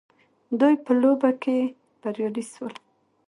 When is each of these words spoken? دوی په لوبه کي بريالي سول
دوی 0.59 0.75
په 0.85 0.91
لوبه 1.01 1.29
کي 1.43 1.57
بريالي 2.01 2.43
سول 2.53 2.73